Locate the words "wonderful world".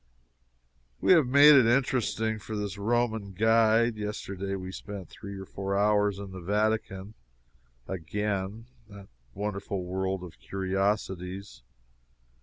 9.35-10.23